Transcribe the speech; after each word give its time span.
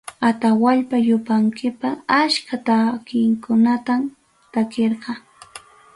Atawallpa 0.27 0.97
Yupankipa 1.07 1.89
achka 2.21 2.55
takinkunatam 2.67 4.01
takirqa. 4.51 5.13